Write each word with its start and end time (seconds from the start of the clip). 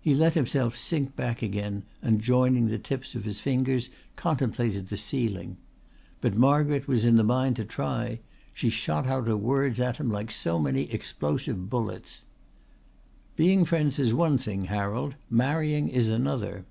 He 0.00 0.12
let 0.12 0.34
himself 0.34 0.76
sink 0.76 1.14
back 1.14 1.40
again 1.40 1.84
and 2.02 2.20
joining 2.20 2.66
the 2.66 2.80
tips 2.80 3.14
of 3.14 3.22
his 3.24 3.38
fingers 3.38 3.90
contemplated 4.16 4.88
the 4.88 4.96
ceiling. 4.96 5.56
But 6.20 6.34
Margaret 6.34 6.88
was 6.88 7.04
in 7.04 7.14
the 7.14 7.22
mind 7.22 7.54
to 7.62 7.64
try. 7.64 8.18
She 8.52 8.70
shot 8.70 9.06
out 9.06 9.28
her 9.28 9.36
words 9.36 9.78
at 9.78 9.98
him 9.98 10.10
like 10.10 10.32
so 10.32 10.58
many 10.58 10.90
explosive 10.90 11.70
bullets. 11.70 12.24
"Being 13.36 13.64
friends 13.64 14.00
is 14.00 14.12
one 14.12 14.36
thing, 14.36 14.62
Harold. 14.64 15.14
Marrying 15.30 15.88
is 15.88 16.08
another." 16.08 16.64